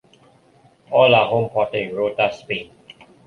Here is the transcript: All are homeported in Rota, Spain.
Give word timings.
All 0.89 1.13
are 1.13 1.29
homeported 1.29 1.89
in 1.89 1.95
Rota, 1.95 2.33
Spain. 2.33 2.71